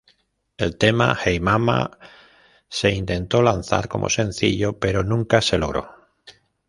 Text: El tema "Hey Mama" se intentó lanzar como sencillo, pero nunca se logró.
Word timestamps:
El 0.57 0.79
tema 0.79 1.15
"Hey 1.23 1.39
Mama" 1.39 1.99
se 2.67 2.89
intentó 2.91 3.43
lanzar 3.43 3.87
como 3.87 4.09
sencillo, 4.09 4.79
pero 4.79 5.03
nunca 5.03 5.41
se 5.43 5.59
logró. 5.59 5.91